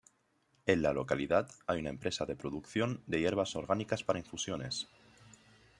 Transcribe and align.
En 0.65 0.81
la 0.81 0.93
localidad 0.93 1.51
hay 1.67 1.79
una 1.79 1.91
empresa 1.91 2.25
de 2.25 2.35
producción 2.35 3.03
de 3.05 3.19
hierbas 3.19 3.55
orgánicas 3.55 4.03
para 4.03 4.17
infusiones. 4.17 4.87